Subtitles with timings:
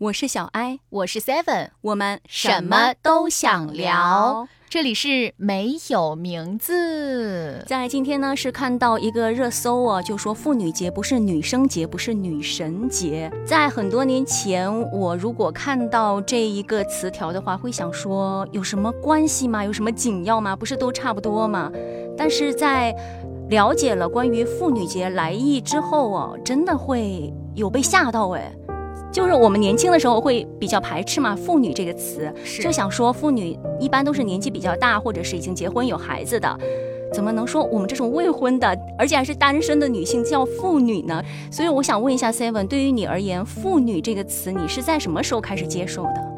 [0.00, 4.48] 我是小艾，我是 Seven，我们什么都想聊。
[4.66, 7.62] 这里是没有名字。
[7.66, 13.30] 在今天呢，是看到一个热搜啊，就说妇女节不是女生节，不是女神节。
[13.44, 19.62] 在很多年前，我如果看到这一个词条的话，会想说有什么关系吗？
[19.62, 20.56] 有什么紧要吗？
[20.56, 21.70] 不是都差不多吗？
[22.16, 22.96] 但是在
[23.50, 28.50] 了解了关于妇女节来意之后啊，真的会有被吓到哎。
[29.12, 32.32] 就是我们年轻的时候会比较排斥嘛，妇女这个词，
[32.62, 36.58] 就想说妇女一般都是年纪比较大，或者是已经结婚有孩子的，
[37.12, 41.22] 怎么能说我们这种未婚的，而且还是单身的女性叫妇女呢？
[41.50, 46.30] 所以我想问一下 Seven，对于你而言，妇女这个词，你是在什么时候开始接受的？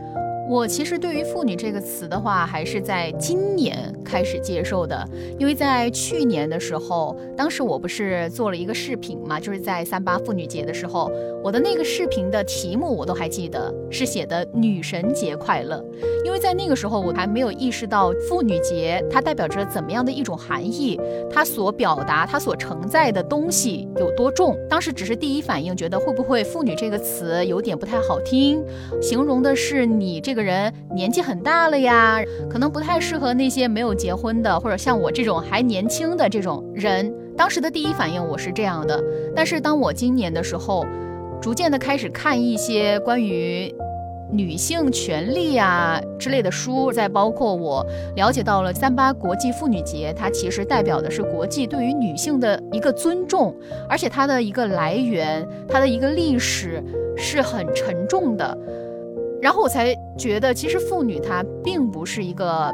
[0.53, 5.03] 我其实对于“妇女”这个词的话，还是在今年开始接受的，
[5.39, 11.11] 因为在去年的时候，当时我不是做了一个视频嘛，就是在三八妇女节的时候，
[11.43, 15.83] 我的那个视频的题目我都还记得，是写的“女神节快乐”，
[16.23, 21.01] 因为在那个时候我还没有意识到妇女节它代表着怎么样的一种含义，
[21.33, 24.55] 它所表达、它所承载的东西有多重。
[24.69, 28.63] 当时只是第一反应，觉得会不会“妇女”这个词有点不太好听，
[29.01, 30.35] 形容的是你这。
[30.35, 37.15] 个人年纪很大了呀，可能不太适合那些没有结婚的，或者像我这种还年轻的这种人。
[37.37, 39.03] 当时的第一反应我是这样的，
[39.35, 40.85] 但是当我今年的时候，
[41.41, 43.75] 逐渐的开始看一些关于
[44.31, 47.85] 女性权利啊之类的书，再包括我
[48.17, 53.55] 了解到了三八国际妇女节，它其实代表的是国际对于女性的一个尊重，
[53.89, 56.83] 而且它的一个来源，它的一个历史
[57.17, 58.57] 是很沉重的。
[59.43, 62.71] 然后我才觉得，其实妇女它并不是一个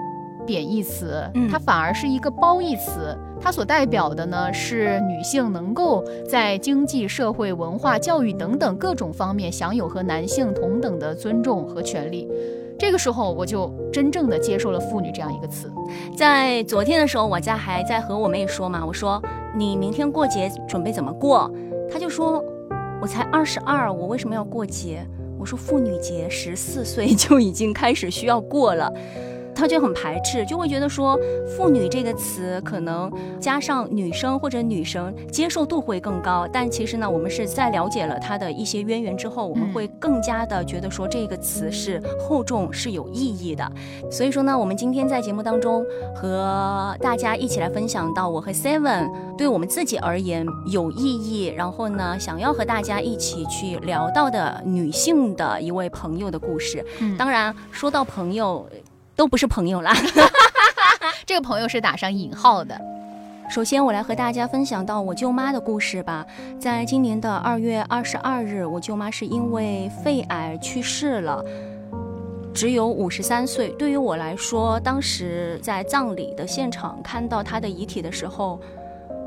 [0.46, 3.16] 贬义词，它反而是一个褒义词。
[3.40, 12.28] 它所代表的呢，是女性能够在经济社会、文化、教育等等各种方面享有和男性同等的尊重和权利。
[12.78, 15.72] 这个时候，我就真正的接受了“妇女”这样一个词。
[16.16, 19.22] 在昨天的时候，我家还在和我妹说嘛，我说
[19.56, 21.50] 你明天过节准备怎么过？
[21.90, 22.44] 她就说，
[23.00, 25.06] 我才二十二，我为什么要过节？
[25.38, 28.92] 我说妇女节十四岁就已经开始需要过了。
[29.58, 31.18] 他就很排斥，就会觉得说
[31.50, 33.10] “妇女”这个词可能
[33.40, 36.46] 加上女生或者女生接受度会更高。
[36.52, 43.68] 但其实呢，我们是在了解了它的一些渊源之后，我们会更加的觉得说这个词是厚重是有意义的。
[44.08, 56.84] 所以说呢，我们今天在节目当中和大家一起来分享到我和 Seven 对我们自己而言有意义，然后呢想要和大家一起去聊到的女性的一位朋友的故事。
[57.18, 58.64] 当然说到朋友。
[59.18, 59.92] 都不是朋友啦，
[61.26, 62.80] 这个朋友是打上引号的。
[63.50, 66.24] 首先，我来和大家分享到我舅妈的故事吧。
[66.60, 71.44] 在今年的二月二十二日，我舅妈是因为肺癌去世了，
[72.54, 73.70] 只有五十三岁。
[73.70, 78.60] 对于我来说，当时在葬礼的现场看到她的遗体的时候。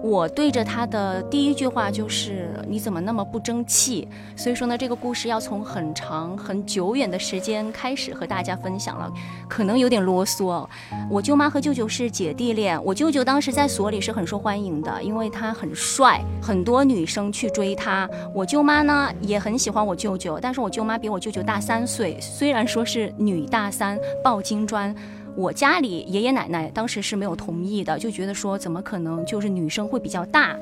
[0.04, 4.08] 我对着他的第一句话就是你怎么那么不争气？
[4.36, 9.12] 所以说呢，这个故事要从很长很久远的时间开始和大家分享了，
[9.48, 10.68] 可能有点啰嗦。
[11.10, 18.10] 我舅妈和舅舅是姐弟恋，我舅舅当时在所里是很受欢迎的，因为他很帅，很多女生去追他。
[18.34, 24.96] 我舅妈呢也很喜欢我舅舅，但是我舅妈比我舅舅大三岁，虽然说是女大三抱金砖。
[25.36, 30.56] 我家里爷爷奶奶当时是没有同意的，就觉得说怎么可能就是女生会比较大，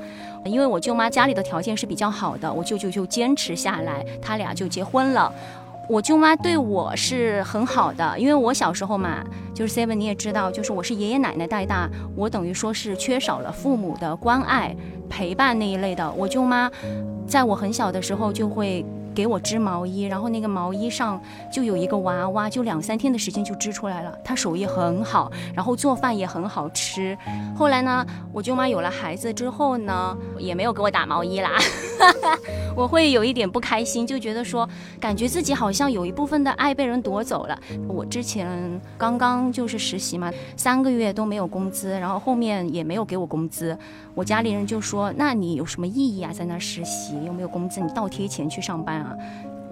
[0.44, 5.32] 因为我舅妈家里的条件是比较好的，我舅舅就坚持下来，他俩就结婚了。
[5.88, 14.74] 我舅妈对我是很好的，因为我小时候嘛，就是 seven 你也知道，就是我是爷爷奶奶带大，我等于说是缺少了父母的关爱
[15.08, 16.08] 陪伴那一类的。
[16.12, 16.70] 我舅妈
[17.26, 18.86] 在我很小的时候就会。
[19.14, 21.20] 给我织毛衣，然后那个毛衣上
[21.52, 24.16] 就有一个娃娃，就两三天的时间就织出来了。
[24.24, 27.16] 她手艺很好，然后做饭也很好吃。
[27.56, 31.50] 后来呢，我舅妈有了孩子之后呢，也没有给我打毛衣啦。
[32.76, 37.58] 我会有一点不开心，就觉得说，感觉自己好像有一部分的爱被人夺走了。
[37.88, 43.76] 我之前刚刚就是实习嘛，三个月都没有工资，然后后面也没有给我工资。
[44.20, 46.30] 我家里人就说：“那你有什么意义啊？
[46.30, 49.16] 在那实习又没有工资，你倒贴钱去上班啊？”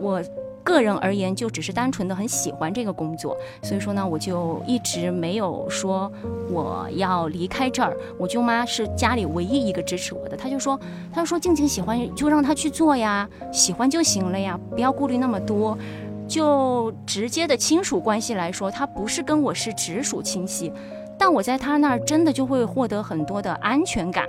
[0.00, 0.22] 我
[0.64, 6.10] 个人而言，就只是单纯的很喜欢这个工作，所以说呢，我就一直没有说
[6.50, 7.94] 我要离开这儿。
[8.16, 10.80] 我舅妈是家里唯一一个支持我的，她就说
[11.12, 15.76] ：“她说静静喜欢就让她去做呀，喜欢就行了呀，不要顾虑那么多。”
[16.26, 20.72] 就直接的亲属关系来说，她不是跟我是直属亲戚，
[21.18, 24.26] 但我在她那儿真的就会获得很多的安全感。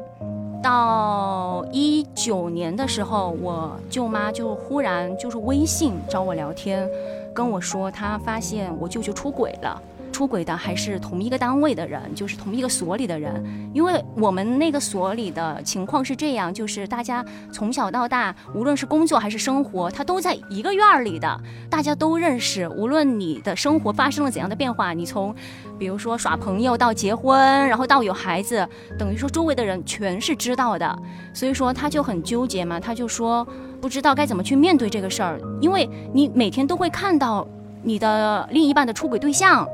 [0.61, 6.89] 到一九年的时候，我舅妈就忽然就是微信找我聊天，
[7.33, 9.81] 跟我说她发现我舅舅出轨了。
[10.19, 13.41] 出轨的还是同一个单位的人，就是同一个所里的人。
[13.73, 17.23] 因为我们那个所里的情况是这样，就是大家
[17.53, 22.67] 从小到大，无论是工作还是生活，他都在一个院儿里的，大家都认识。
[22.67, 25.33] 无论你的生活发生了怎样的变化，你从，
[25.77, 27.39] 比如说耍朋友到结婚，
[27.69, 28.67] 然后到有孩子，
[28.97, 30.99] 等于说周围的人全是知道的。
[31.33, 33.47] 所以说他就很纠结嘛，他就说
[33.79, 37.47] 不知道该怎么去面对这个事儿，因为你每天都会看到
[37.81, 39.65] 你的另一半的出轨对象。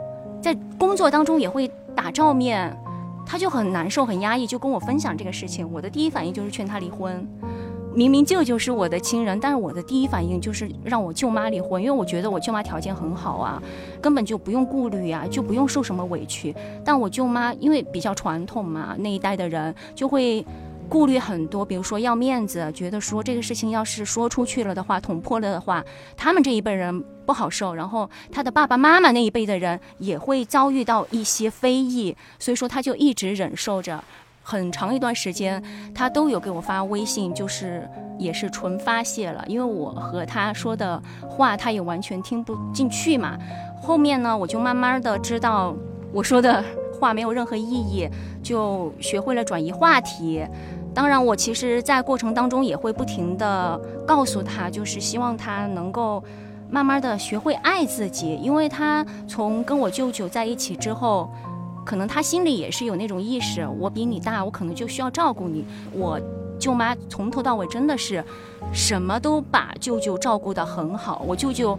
[0.46, 2.72] 在工作当中也会打照面，
[3.26, 5.68] 他就很难受、很压抑，就跟我分享这个事情。
[5.74, 7.28] 我的第一反应就是劝他离婚。
[7.96, 13.60] 明明舅舅是我的亲人，但是我的第一反应就是让我舅妈离婚，因为我觉得我舅妈条件很好啊，
[14.00, 16.56] 根本就不用顾虑啊，就不用受什么委屈。
[16.84, 20.46] 但我舅妈因为比较传统嘛，那一代的人就会。
[20.88, 25.84] 顾虑很多，比如说要面子，觉得说这个事情要是说出去了的话，捅破了的话，
[26.16, 27.74] 他们这一辈人不好受。
[27.74, 34.04] 然后他的爸爸妈妈那一辈的人也会遭遇到一些非议，所以说他就一直忍受着，
[34.44, 35.62] 很长一段时间，
[35.94, 37.90] 他都有给我发微信，就是
[38.20, 43.38] 也是纯发泄了，因为我和他说的话，他也完全听不进去嘛。
[43.82, 45.76] 后面呢，我就慢慢的知道
[46.14, 46.64] 我说的
[47.00, 48.08] 话没有任何意义，
[48.42, 50.46] 就学会了转移话题。
[50.94, 53.78] 当然，我其实，在过程当中也会不停的
[54.08, 56.24] 告诉他，就是希望他能够
[56.70, 61.30] 慢慢的学会爱自己，因为他从跟我舅舅在一起之后，
[61.86, 65.66] 可能他心里也是有那种意识，我比你大，我可能就需要照顾你。
[65.94, 66.20] 我
[66.60, 68.24] 舅妈从头到尾真的是
[68.74, 71.78] 什么都把舅舅照顾得很好，我舅舅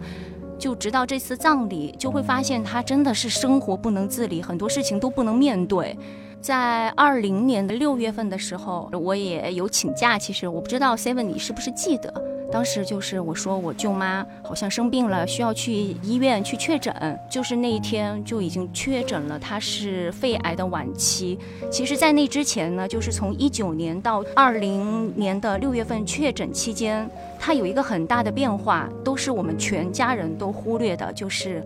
[0.57, 5.97] 就直到这次葬礼，就会发现他真的是生活不能自理，很多事情都不能面对。
[6.39, 10.17] 在二零年的六月份的时候，我也有请假。
[10.17, 12.13] 其实我不知道 Seven 你是不是记得，
[12.51, 16.93] 当时就是我说我舅妈好像生病了，需要去医院去确诊。
[17.29, 21.37] 就是那一天就已经确诊了，她是肺癌的晚期。
[21.69, 27.09] 其实，在那之前呢，就是从一九年到二零年的六月份确诊期间，
[27.39, 31.63] 她有一个很大的变化，都是我们全家人都忽略的，就是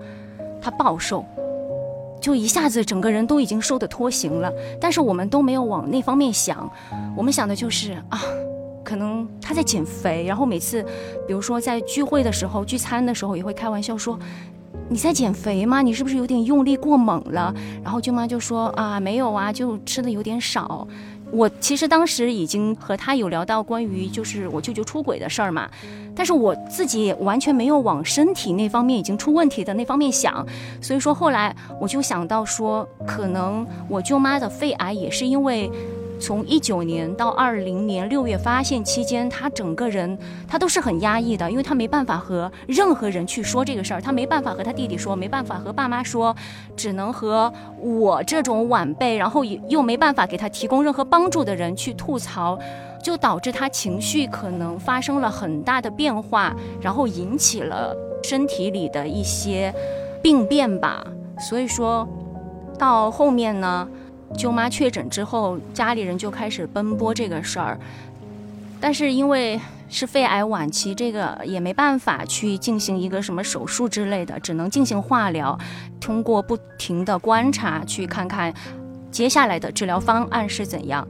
[0.62, 1.24] 她暴瘦。
[2.20, 6.72] 就一下子整个人都已经瘦得脱形了，但是我们都没有往那方面想，
[7.16, 8.22] 我们想的就是啊，
[8.92, 10.84] 可能他在减肥，然后每次，
[11.26, 14.20] 比如说在聚会的时候、聚餐的时候，也会开玩笑说，
[14.90, 15.82] 你在减肥吗？
[15.82, 17.56] 你是不是有点用力过猛了？
[17.82, 20.86] 然后舅妈就说啊，没有啊，就吃的有点少。
[21.32, 25.70] 我其实当时已经和他有聊到关于就是我舅舅出轨的事儿嘛，
[26.14, 30.46] 但是我自己也完全没有往身体那方面已经出问题的那方面想，
[30.82, 35.72] 所以说后来我就想到说，可能我舅妈的肺癌也是因为。
[36.22, 40.16] 从一九年到二零年六月发现期间，他整个人
[40.48, 46.34] 他都是很压抑的，因为他没办法和任何人去说这个事儿，他没办法和他弟弟说，没办法和爸妈说，
[46.78, 52.58] 只能和我这种晚辈，然后又没办法给他提供任何帮助的人去吐槽，
[53.04, 59.74] 就导致他情绪可能发生了很大的变化，然后引起了身体里的一些
[60.22, 61.04] 病变吧。
[61.40, 62.08] 所以说
[62.78, 63.88] 到后面呢。
[64.38, 67.80] 舅妈确诊之后，家里人就开始奔波这个事儿，
[68.80, 75.58] 但是因为是肺癌晚期，这个也没办法去进行一个什么手术之类的，只能进行化疗，
[76.00, 78.54] 通过不停的观察去看看
[79.12, 81.08] 接下来的治疗方案是怎样。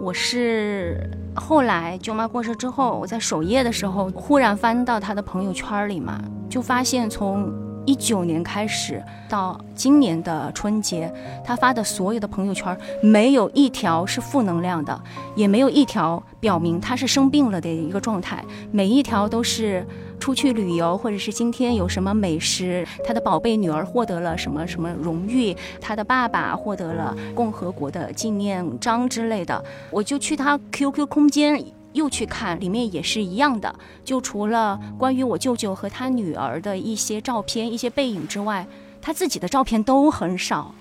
[0.00, 7.65] 我是后来舅妈过世之后，我在守夜的时候，忽然翻到她的朋友圈里嘛，就发现从。
[7.86, 11.10] 一九年开始到今年的春节，
[11.44, 15.00] 他发的所有的朋友圈没有一条是负能量的，
[15.34, 18.44] 也没有一条表明他是生病了的一个状态。
[18.72, 19.86] 每一条都是
[20.18, 29.64] 出去旅游，或者是今天有什么美食，他的宝贝女儿获得了什么什么荣誉，他的爸爸获得了共和国的纪念章之类的。
[29.90, 31.64] 我就去他 QQ 空间。
[31.96, 33.74] 又去看，里面也是一样的。
[34.04, 38.64] 就除了关于我舅舅和他女儿的一些照片、一些背影之外，
[39.02, 40.72] 他自己的照片都很少。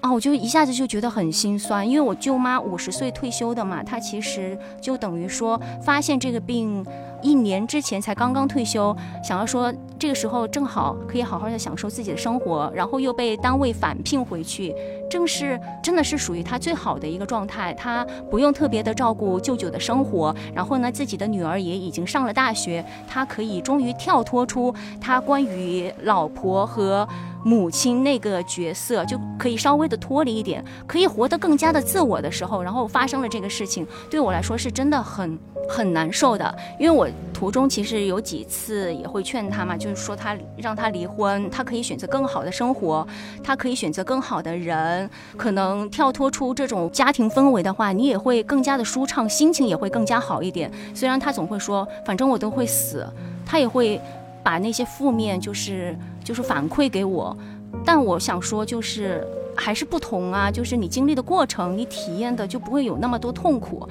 [0.00, 6.84] 啊，我就一下子就觉得很心酸，因为我舅妈五十岁退休的嘛，她其实就等于说发现这个病
[7.24, 14.74] 一年之前才刚刚退休，想要说这个时候正好可以好好的享受自己的生活，然后又被单位返聘回去，
[15.10, 17.72] 正是真的是属于他最好的一个状态。
[17.72, 27.08] 他不用特别的照顾舅舅的生活，然后呢，自己的女儿也已经上了大学，他可以终于跳脱出他关于老婆和。
[27.46, 35.38] 母亲那个角色就可以稍微的脱离一点，可以活得更加的自我的时候，然后发生了这个事情，对我来说是真的很
[35.68, 36.56] 很难受的。
[36.80, 43.06] 因为我途中其实有几次也会劝他嘛，就是说他让他离婚，他可以选择更好的生活，
[43.42, 50.70] 他可以选择更好的人，可能跳脱出这种家庭氛围的话，你也会更加的舒畅，心情也会更加好一点。
[50.94, 53.06] 虽然他总会说，反正我都会死，
[53.44, 54.00] 他也会。
[54.44, 57.34] 把那些负面就是就是反馈给我，
[57.82, 63.88] 但我想说就是还是不同啊，就是你经历的过程，你体验的就不会有那么多痛苦。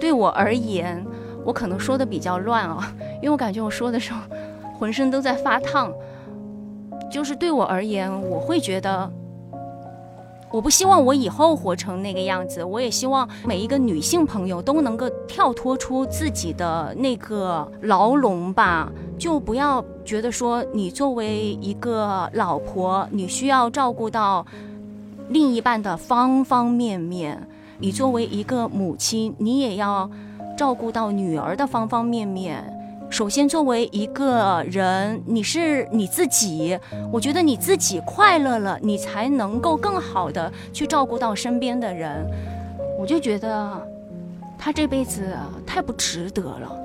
[0.00, 1.04] 对我而言，
[1.48, 4.20] 我可能说的比较乱啊，因为我感觉我说的时候
[4.78, 5.90] 浑身都在发烫。
[7.10, 9.10] 就是对我而言，我会觉得。
[10.50, 24.44] 我不希望我以后活成那个样子，我也希望每一个女性朋友都能够跳脱出自己的那个牢笼吧，就不要觉得说你作为一个老婆，你需要照顾到
[25.30, 27.36] 另一半的方方面面；
[27.78, 30.10] 你作为一个母亲，你也要
[30.58, 32.64] 照顾到女儿的方方面面。
[33.08, 36.76] 首先，作为一个人，你是你自己。
[37.12, 42.28] 我觉得你自己快乐了，你才能够更好的去照顾到身边的人。
[42.98, 43.70] 我就觉得
[44.58, 45.32] 他这辈子
[45.64, 46.76] 太不值得了，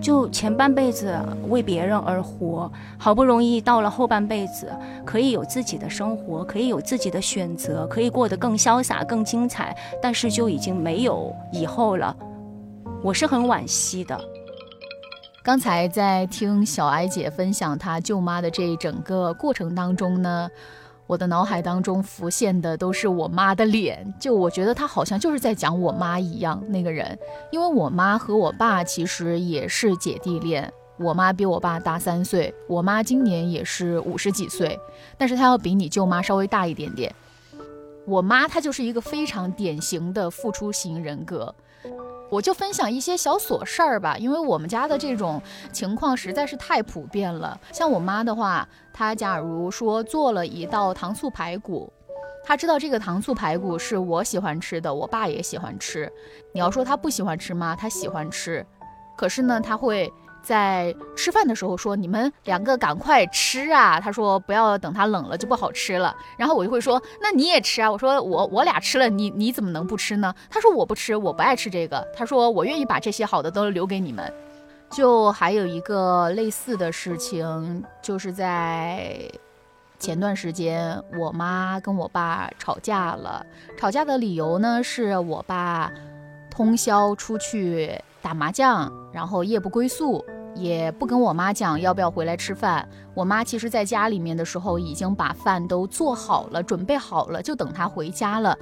[0.00, 1.14] 就前半辈子
[1.50, 4.72] 为别人而活，好不容易到了后半辈子，
[5.04, 12.16] 可以有自己的生活，可以有自己的选择，可以过得更潇洒、更精彩，但是就已经没有以后了。
[13.04, 14.18] 我是很惋惜的。
[15.42, 20.48] 刚才在听小艾姐分享她舅妈的这一整个过程当中呢，
[21.06, 27.18] 我的脑海当中浮现的都是我妈的脸，就我觉得她好像就是在讲我妈一样那个人，
[27.52, 34.80] 因为我妈和我爸其实也是姐弟恋，我妈比我爸大三岁，我妈今年也是五十几岁，
[35.18, 37.14] 但是她要比你舅妈稍微大一点点。
[38.06, 41.54] 我妈她就是一个非常典型的付出型人格。
[42.34, 47.56] 我就分享一些小琐事儿吧，因为我们家的这种情况实在是太普遍了。
[47.70, 51.92] 像我妈的话，她假如说做了一道糖醋排骨，
[52.42, 56.10] 她知道这个糖醋排骨是我喜欢吃的，我爸也喜欢吃。
[56.52, 57.76] 你要说她不喜欢吃吗？
[57.76, 58.66] 她喜欢吃，
[59.16, 60.12] 可是呢，她会。
[60.44, 74.32] 在吃饭的时候说：“你们两个赶快吃啊！”他说：“不要等它冷了就不好吃了。”然后我就会说：“那你也吃啊！”我说：“我我俩吃了，你你怎么能不吃呢？”他说：“我不吃，我不爱吃这个。”他说：“我愿意把这些好的都留给你们。”
[74.92, 79.28] 就还有一个类似的事情，就是在
[79.98, 83.44] 前段时间，我妈跟我爸吵架了。
[83.76, 85.90] 吵架的理由呢，是我爸
[86.50, 90.24] 通宵出去打麻将，然后夜不归宿。
[90.54, 92.88] 也不跟我妈讲要不要回来吃饭。
[93.14, 98.56] 我妈其实在家里面的时候已经把饭都做好了，准备好了，就等他回家了。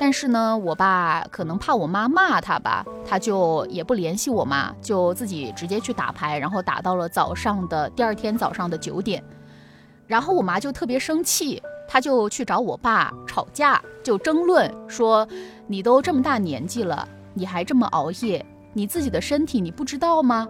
[0.00, 9.22] 但是呢，我爸可能怕我妈骂他吧，他就也不联系我妈，就自己直接去打牌，然后打到了早上的第二天早上的九点。
[10.06, 15.28] 然后我妈就特别生气，她就去找我爸吵架，就争论说
[15.68, 20.48] ：“你都这么大年纪了，你还这么熬夜，你自己的身体你不知道吗？”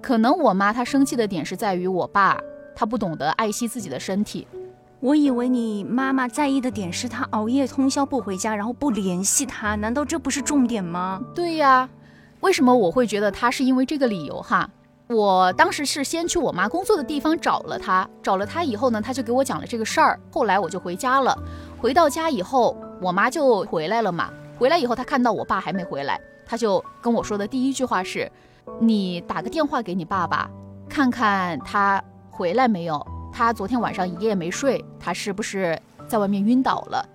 [0.00, 2.40] 可能我妈她生气的点是在于我爸，
[2.74, 4.46] 他不懂得爱惜自己的身体。
[5.00, 11.22] 我以为你妈妈在意的点是她熬夜通宵不回家，然后不联系他，难道这不是重点吗？
[11.34, 11.88] 对呀，
[12.40, 14.68] 为什么我会觉得他是因为这个理由哈？
[15.08, 20.20] 我当时是先去我妈工作的地方找了她，找了她以后呢，她就给我讲了这个事儿。
[20.30, 21.36] 后来我就回家了，
[21.78, 24.30] 回到家以后，我妈就回来了嘛。
[24.58, 28.30] 回来以后，她看到我爸还没回来，她就跟我说的第一句话是。
[28.80, 30.50] 你打个电话给你爸爸，
[30.88, 33.06] 看看他回来没有。
[33.32, 37.08] 他昨天晚上一夜没睡，他是不是在外面晕倒了？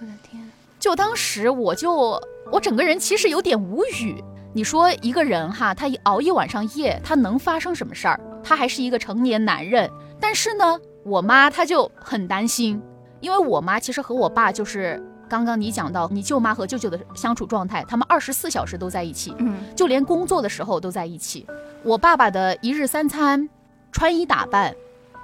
[0.00, 0.42] 我的天！
[0.80, 2.20] 就当时我就
[2.50, 4.22] 我整个人其实有点无语。
[4.52, 8.20] 你说一个人哈，他一熬一晚上夜，他能发生什么事儿？
[8.42, 9.88] 他还是一个成年男人。
[10.18, 12.82] 但是呢，我妈她就很担心，
[13.20, 15.00] 因为我妈其实和我爸就是。
[15.28, 21.46] 刚刚你讲到你舅妈和舅舅的相处状态，他们二十四小时都在一起，嗯，就连工作的时候都在一起。
[21.84, 23.48] 我爸爸的一日三餐、
[23.92, 24.74] 穿衣打扮，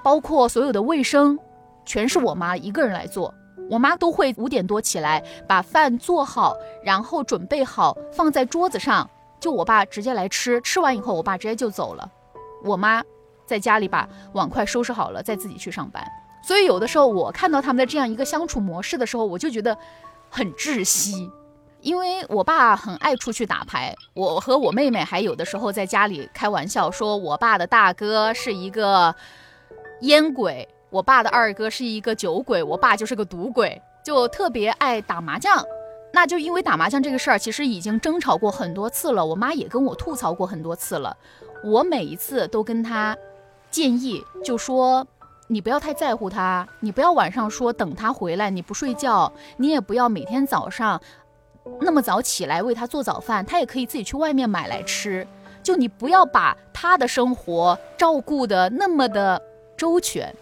[0.03, 1.37] 包括所有的卫生，
[1.83, 3.33] 全是我妈一个人来做。
[3.69, 9.09] 我妈都会五点多起来把饭做好，然后准备好放在桌子上，
[9.39, 12.07] 就我爸直接来吃，吃完以后我爸直接就走了，
[12.63, 13.03] 我妈
[13.45, 16.05] 在家里把碗筷收拾好了，再自己去上班。
[16.45, 19.75] 所以有的时候我看到他们的这样一个相处模式的时候，我就觉得
[20.29, 21.31] 很窒息。
[21.81, 29.13] 因为我爸很爱出去打牌，我和我妹妹还有的时候在家里开玩笑说，我爸的大哥是一个
[30.01, 35.63] 烟鬼，我爸的二哥是一个酒鬼，我爸就是个赌鬼，就特别爱打麻将。
[36.11, 41.15] 那就因为打麻将这个事儿，其实已经争吵过很多次了，我妈也跟我吐槽过很多次了。
[41.63, 43.15] 我每一次都跟他
[43.69, 45.05] 建议，就说
[45.47, 50.99] 你不要太在乎他，你不要晚上说等他回来你不睡觉，你也不要每天早上。
[51.81, 55.27] 那么早起来为他做早饭，他也可以自己去外面买来吃。
[55.63, 59.41] 就你不要把他的生活照顾的那么的
[59.75, 60.33] 周全。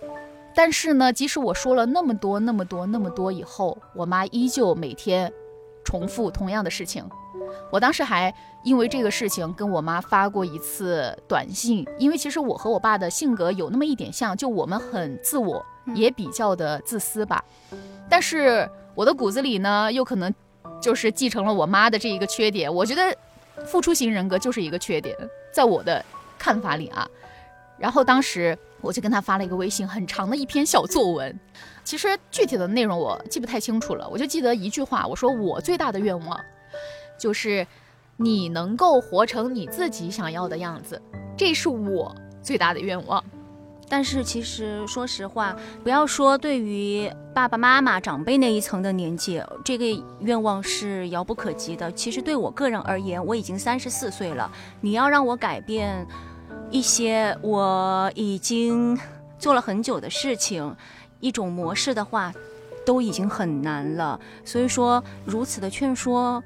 [0.55, 5.31] 但是呢，即使我说了那么多、那么多、那么多以后，我妈依旧每天
[5.83, 7.03] 重复同样的事情。
[7.71, 17.43] 我当时还因为这个事情跟我妈发过一次短信，因为其实我和我爸的性格有那么一点像，就我们很自我，也比较的自私吧。
[18.09, 20.33] 但是我的骨子里呢，又可能。
[20.81, 23.17] 就是继承了我妈的这一个缺点，我觉得
[23.65, 25.15] 付出型人格就是一个缺点，
[25.49, 26.03] 在我的
[26.37, 27.07] 看法里啊。
[27.77, 31.39] 然后当时我就跟他发了一个微信，很长的一篇小作文，
[31.85, 36.37] 其实具体的内容我记不太清楚了，我就记得一句话，我说我最大的愿望
[37.17, 37.65] 就是
[38.17, 41.01] 你能够活成你自己想要的样子，
[41.35, 43.23] 这是我最大的愿望。
[43.89, 49.85] 但是其实，说实话，不要说对于爸爸妈妈、长辈那一层的年纪，这个
[50.21, 51.91] 愿望是遥不可及的。
[51.91, 54.51] 其实对我个人而言，我已经三十四岁了，
[54.81, 56.07] 你要让我改变
[56.71, 58.97] 一些我已经
[59.37, 60.75] 做了很久的事情，
[61.19, 62.33] 一种模式的话，
[62.85, 64.19] 都已经很难了。
[64.43, 66.41] 所以说，如此的劝说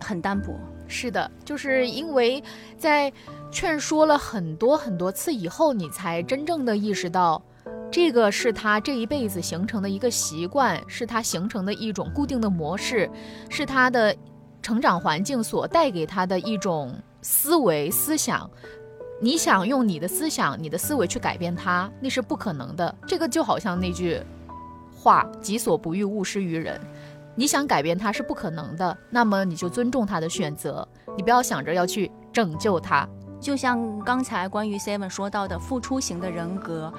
[0.00, 0.58] 很单薄。
[0.90, 2.42] 是的，就是因为
[2.76, 3.10] 在。
[3.52, 7.42] 劝说了很多很多次以后，你才真正的意识到，
[7.90, 13.10] 这个是他这一辈子形成的一个习惯，是他形成的一种固定的模式，
[13.48, 14.14] 是他的
[14.62, 18.48] 成长环境所带给他的一种思维思想。
[19.20, 22.94] 你想用你的思想、你的思维去改变他，那是不可能的。
[23.04, 24.22] 这个就好像那句
[24.94, 26.80] 话：“己所不欲，勿施于人。”
[27.40, 33.08] 你想改变他是不可能的，那么你就尊重他的选择，你不要想着要去拯救他。
[33.40, 36.92] 就像刚才关于 Seven 说到的付出型的人格，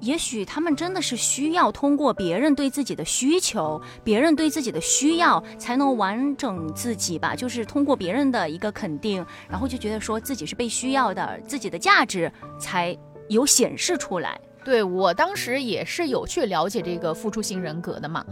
[0.00, 7.34] 也许他们真的是需要通过别人对自己的需求、别人对自己的需要，才能完整自己吧。
[7.34, 12.30] 就是通过别人的一个肯定，然后就觉得说自己是被需要的，自己的价值
[12.60, 12.94] 才
[13.30, 14.38] 有显示出来。
[14.64, 18.24] 对我当时也是有去了解这个付出型人格的嘛，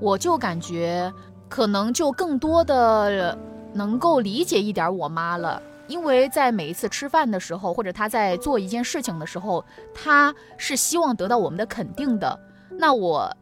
[0.00, 1.12] 我就感觉
[1.48, 3.36] 可能就更多的
[3.72, 5.62] 能够理解一点我妈了。
[5.86, 12.38] 因为在每一次吃饭的时候，或者他在做一件事情的时候，他是希望得到我们的肯定的。
[12.70, 13.34] 那我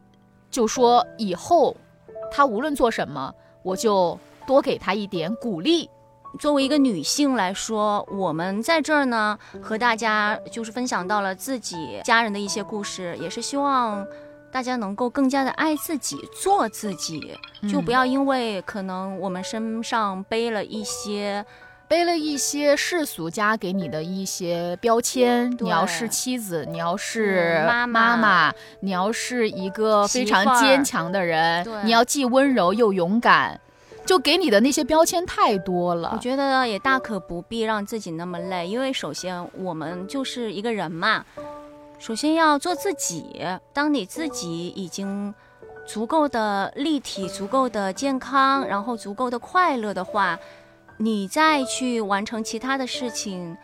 [0.49, 1.75] 就说以后
[2.31, 3.33] 他无论做什么，
[3.63, 5.89] 我就多给他一点鼓励。
[6.39, 14.05] 作为一个女性来说，我们在这儿呢，和大家就是分享到了自己家人的一些故事，也是希望
[14.51, 17.37] 大家能够更加的爱自己，做自己，
[17.69, 21.45] 就不要因为可能我们身上背了一些。
[21.89, 33.57] 背了一些世俗家给你的一些标签，你要是妻子，你要是妈妈，你要是一个非常坚强的人，你要既温柔又勇敢，
[34.07, 36.11] 就给你的那些标签太多了。
[36.13, 41.23] 我觉得也大可不必让自己那么累，因为首先我们就是一个人嘛，
[41.99, 43.45] 首先要做自己。
[43.73, 45.31] 当你自己已经
[45.85, 50.39] 足够的立体、足够的健康，然后足够的快乐的话。
[50.99, 53.55] 你再去完成其他的事情，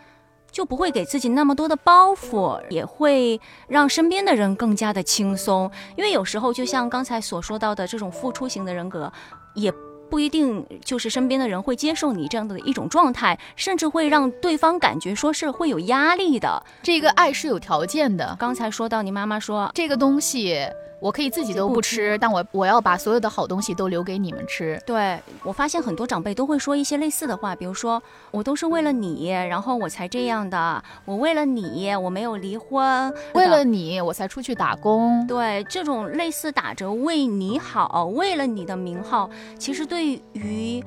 [0.51, 5.71] 就不会给自己那么多的包袱，也会让身边的人更加的轻松。
[5.97, 9.11] 因为有时候，就像刚才所说到的这种付出型的人格，
[9.55, 9.73] 也
[10.13, 16.63] 不一定就是身边的人会接受你这样的一种状态，甚至会让对方感觉说是会有压力的。
[16.83, 18.35] 这个爱是有条件的。
[18.39, 20.67] 刚才说到你妈妈说这个东西。
[21.03, 24.81] 我可以自己都不吃，但我我要把所有的好东西都留给你们吃。
[24.85, 30.81] 对我发现很多长辈都会说一些类似的话，比如说我都是为了你，然后我才这样的。
[31.03, 35.27] 我为了你，我没有离婚，为了你我才出去打工。
[35.27, 40.81] 对这种类似打着为你好，为了你的名号，其实对于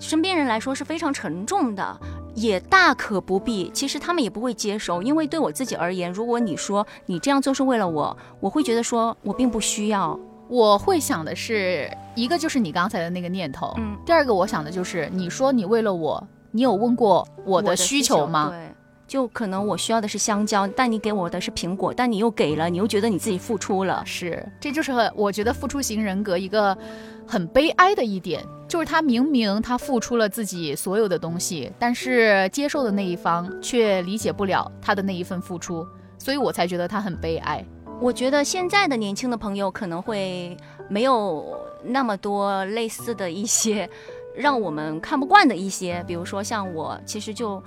[0.00, 1.96] 身边人来说是非常沉重的。
[2.34, 10.18] 也大可不必，其实他们也不会接受，因为对我自己而言，如果你说你这样做是为了我，我会觉得说我并不需要。
[10.48, 18.48] 我会想的是，一个就是你刚才的那个念头，嗯，第二个我想的就是，你说你为了我，你有问过我的需求吗？
[18.50, 18.69] 对，
[19.10, 26.78] 就可能我需要的是香蕉，但你给我的是苹果，但你又给了，你又觉得你自己付出了，是，这就是我觉得付出型人格一个
[27.26, 35.84] 很悲哀的一点，就是他明明他付出了自己所有的东西，但是接受的那一方却理解不了他的那一份付出，
[36.16, 37.66] 所以我才觉得他很悲哀。
[38.00, 40.56] 我觉得现在的年轻的朋友可能会
[40.88, 43.90] 没有那么多类似的一些
[44.36, 47.60] 让我们看不惯的一些，比如说像我，其实就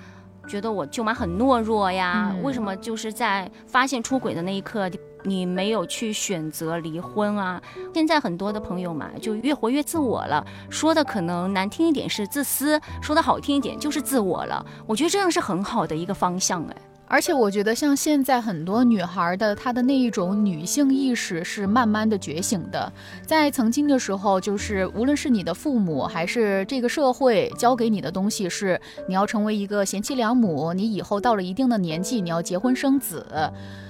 [0.47, 2.35] 觉得我舅妈很懦弱呀。
[2.43, 4.89] 为什么就是在发现出轨的那一刻，
[5.23, 7.61] 你没有去选择离婚啊？
[7.93, 14.65] 现在很多的朋友嘛，就越活越自我了，说的可能难听一点是自私，说的好听一点就是自我了。
[14.85, 16.75] 我觉得这样是很好的一个方向，哎。
[17.13, 22.91] 而且我觉得，像现在很多女孩的她的那一种女性意识是慢慢的觉醒的。
[23.23, 33.23] 在曾经的时候，就是无论是你的父母还是这个社会教给你的东西是，你要成为一个贤妻良母，你以后到了一定的年纪，你要结婚生子。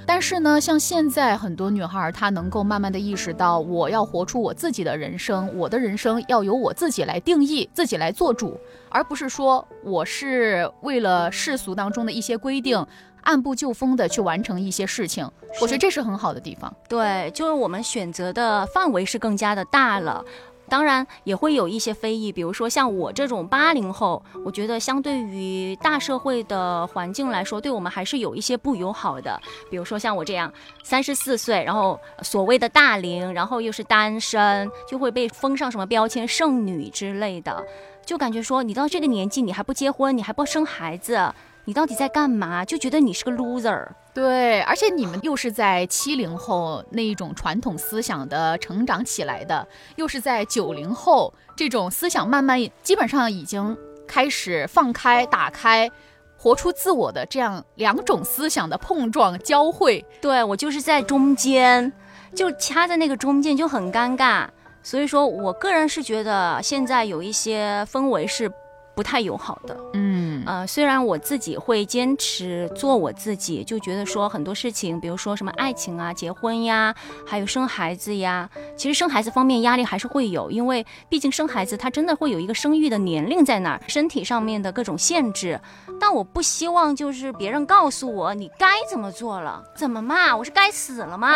[0.06, 8.60] 但是呢，像现在很多女孩，她能够慢慢的意识到，我要活出我自己的人生，我的人生要由我自己来定义，自己来做主，
[8.90, 12.86] 而不是说我是为了世俗当中的一些规定，
[13.24, 15.30] 按部就班的去完成一些事情。
[15.62, 16.74] 我觉得这是很好的地方。
[16.88, 20.24] 对，就是我们选择的范围是更加的大了。
[20.70, 29.40] 当然也会有一些非议，比如说像我这种八零后，我觉得相对于大社会的环境来说，对我们还是有一些不友好的。
[29.70, 37.64] 比如说像我这样三十四岁，然后所谓的大龄，然后又是单身，就会被封上什么标签“剩女”之类的，
[38.06, 41.32] 就感觉说你到这个年纪你还不结婚，你还不生孩子。
[41.66, 42.66] 你到底在干嘛？
[42.66, 43.88] 就觉得你是个 loser。
[44.14, 53.76] 对，而且你们又是在七零后那一种传统思想的成长起来的，又是在九零后这种思想慢慢基本上已经
[54.08, 55.90] 开始放开、打开、
[56.38, 60.06] 活出自我的这样两种思想的碰撞交汇。
[60.22, 61.92] 对我就是在中间，
[62.36, 64.48] 就掐在那个中间就很尴尬。
[64.84, 68.52] 所以说我个人是觉得现在有一些氛围是。
[68.96, 76.94] 不太友好的，嗯呃，虽然我自己会坚持做我自己，就觉得说很多事情，比如说什么爱情啊、结婚呀，
[77.26, 85.60] 还有生孩子呀，其实生孩子方面压力还是会有，因为毕竟生孩子他真的会有一个生育的年龄在那儿，身体上面的各种限制。
[86.00, 90.36] 但我不希望就是别人告诉我你该怎么做了，怎么嘛？
[90.36, 91.34] 我是该死了吗？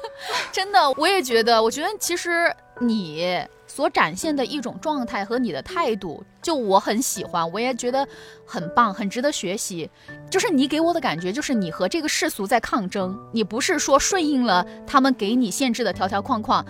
[0.52, 3.38] 真的，我也觉得，我觉得其实你。
[3.74, 8.06] 所展现的一种状态和你的态度，就我很喜欢，我也觉得
[8.46, 9.90] 很棒，很值得学习。
[10.30, 16.64] 就是你给我的感觉，就是你和这个世俗在抗争，你不是说顺应了他们给你限制的条条框框。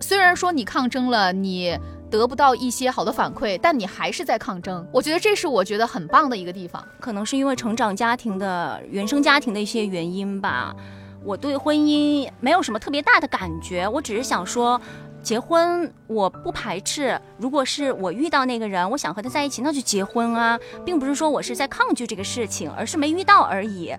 [0.00, 1.78] 虽然说你抗争了，你
[2.10, 4.84] 得不到一些好的反馈，但你还是在抗争。
[4.92, 6.84] 我觉得这是我觉得很棒的一个地方。
[6.98, 10.74] 可能是因为成长家庭的原生家庭的一些原因吧，
[11.22, 14.80] 我对婚姻没有什么特别大的感觉，我只是想说。
[15.28, 23.94] 结婚我不排斥，如果是我遇到那个人，我想和他在一起，那就结婚啊，并不是说我是在抗拒这个事情，而是没遇到而已。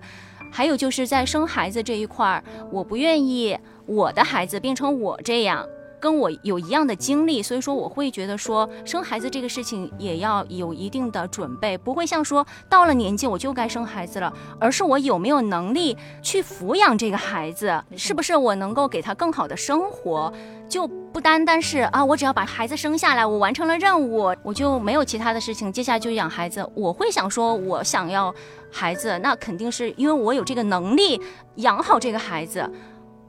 [0.50, 5.64] 还有就是在生孩子这一块儿，我不愿意我的孩子变成我这样。
[6.00, 20.32] 跟我有一样的经历，所以说我会觉得说生孩子这个事情也要有一定的准备，不会像说到了年纪我就该生孩子了，而是我有没有能力去抚养这个孩子，是不是我能够给他更好的生活，
[20.68, 26.66] 就不单单是啊，我只要把孩子生下来，我完成了任务，我就没有其他的事情，接下来就养孩子。
[26.74, 28.34] 我会想说，我想要
[28.70, 31.20] 孩子，那肯定是因为我有这个能力
[31.56, 32.68] 养好这个孩子。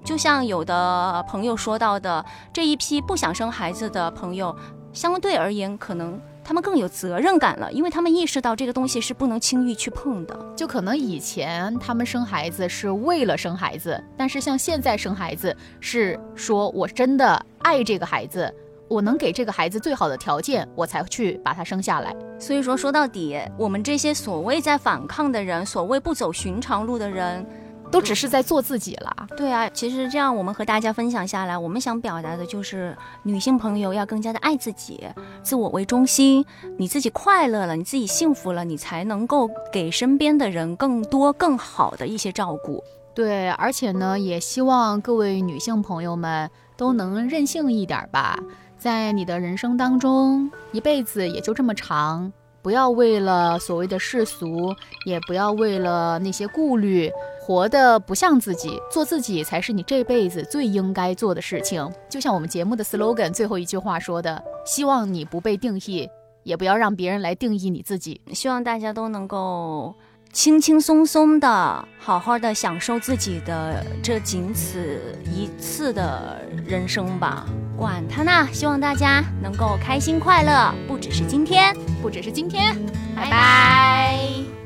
[0.04, 4.56] 就像有的朋友说到的，这一批不想生孩子的朋友，
[4.92, 10.38] 相对而言，可能他们更有责任感了，因为他们意识到这个东西是不能轻易去碰的。
[10.56, 18.54] 就可能以前他们生孩子是为了生孩子，但是像现在生孩子是说我真的爱这个孩子，
[18.88, 22.14] 我能给这个孩子最好的条件，我才去把他生下来。
[22.40, 27.46] 所以说，说到底，我们这些所谓在反抗的人，所谓不走寻常路的人。
[27.92, 29.28] 都只是在做自己了。
[29.36, 35.06] 对啊，其实这样我们和大家分享下来，我们想表达的就是，女性朋友要更加的爱自己，
[35.44, 36.46] 自我为中心。
[36.78, 42.84] 你自己快乐了，你自己幸福了，你才能够给身边的人更多更好的一些照顾。
[43.14, 48.40] 对，而且呢，也希望各位女性朋友们都能任性一点吧，
[48.78, 52.32] 在你的人生当中，一辈子也就这么长。
[52.62, 54.74] 不要为了所谓的世俗，
[55.06, 61.90] 也不要为了那些顾虑，活得不像自己，做自己才是你这辈子最应该做的事情。
[62.08, 66.08] 就像我们节目的 slogan 最后一句话说的：“希望你不被定义，
[66.44, 68.22] 也不要让别人来定义你自己。
[68.34, 69.96] 希望大家都能够
[70.32, 77.46] 轻轻松松的、好好的享受自己的这仅此一次的人生吧。
[77.78, 82.74] 管他呢，希望大家能够开心快乐，不只是今天，不只是今天。
[83.16, 84.20] 拜拜。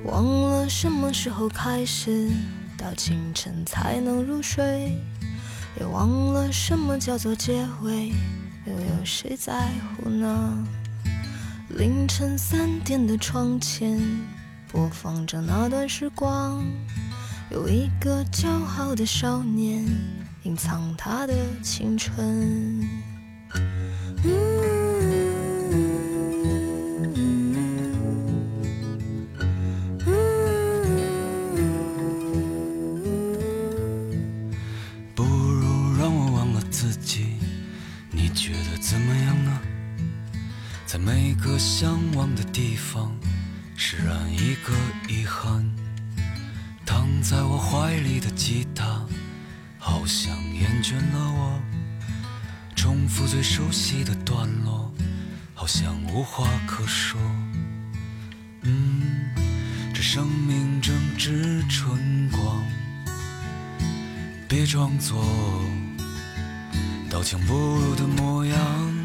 [0.03, 2.29] 忘了什么时候开始，
[2.77, 4.95] 到清晨才能入睡，
[5.79, 8.11] 也忘了什么叫做结尾，
[8.65, 9.53] 又有谁在
[9.97, 10.63] 乎呢？
[11.69, 13.99] 凌晨三点的窗前，
[14.75, 16.61] 播放着那段时光，
[17.49, 19.85] 有一个骄傲的少年，
[20.43, 21.33] 隐藏他的
[21.63, 22.85] 青春。
[35.15, 37.27] 不如让我忘了自己，
[38.11, 39.61] 你觉得怎么样呢？
[40.85, 43.15] 在每个向往的地方，
[43.87, 44.73] 释然一个
[45.07, 45.63] 遗憾。
[46.87, 49.05] 躺在我怀里的吉他，
[49.77, 51.61] 好像厌倦了我。
[52.75, 54.91] 重复最熟悉的段落，
[55.53, 57.21] 好像无话可说。
[58.63, 59.31] 嗯，
[59.93, 62.65] 这生命正值春光，
[64.49, 65.23] 别装作
[67.07, 69.04] 刀枪不入的模样。